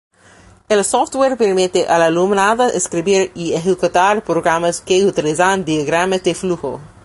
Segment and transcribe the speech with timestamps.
[0.67, 6.81] El software permite al alumnado escribir y ejecutar programas que utilizan diagramas de flujo.